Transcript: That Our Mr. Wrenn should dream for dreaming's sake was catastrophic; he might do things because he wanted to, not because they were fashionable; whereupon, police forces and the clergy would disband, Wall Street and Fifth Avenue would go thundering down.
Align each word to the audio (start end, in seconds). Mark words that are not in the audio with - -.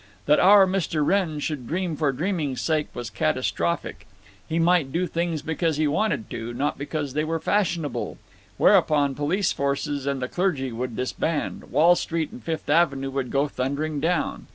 That 0.25 0.39
Our 0.39 0.65
Mr. 0.65 1.05
Wrenn 1.05 1.37
should 1.39 1.67
dream 1.67 1.95
for 1.95 2.11
dreaming's 2.11 2.59
sake 2.59 2.87
was 2.95 3.11
catastrophic; 3.11 4.07
he 4.49 4.57
might 4.57 4.91
do 4.91 5.05
things 5.05 5.43
because 5.43 5.77
he 5.77 5.87
wanted 5.87 6.27
to, 6.31 6.55
not 6.55 6.75
because 6.79 7.13
they 7.13 7.23
were 7.23 7.39
fashionable; 7.39 8.17
whereupon, 8.57 9.13
police 9.13 9.51
forces 9.51 10.07
and 10.07 10.19
the 10.19 10.27
clergy 10.27 10.71
would 10.71 10.95
disband, 10.95 11.65
Wall 11.65 11.93
Street 11.95 12.31
and 12.31 12.43
Fifth 12.43 12.67
Avenue 12.67 13.11
would 13.11 13.29
go 13.29 13.47
thundering 13.47 13.99
down. 13.99 14.47